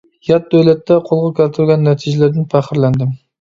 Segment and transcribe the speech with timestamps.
[0.27, 3.15] يات دۆلەتتە قولغا كەلتۈرگەن نەتىجىلىرىدىن پەخىرلەندىم.